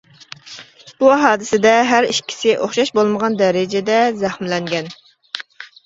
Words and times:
بۇ 1.03 1.11
ھادىسىدە 1.23 1.75
ھەر 1.91 2.09
ئىككىسى 2.09 2.57
ئوخشاش 2.65 2.95
بولمىغان 2.99 3.39
دەرىجىدە 3.45 4.03
زەخىملەنگەن. 4.27 4.95